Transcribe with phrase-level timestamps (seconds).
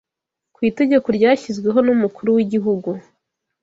[0.53, 2.89] ku itegeko ryashyizweho n’umukuru w’igihugu